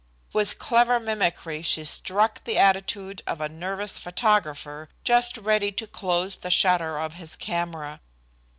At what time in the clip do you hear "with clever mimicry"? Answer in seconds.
0.33-1.61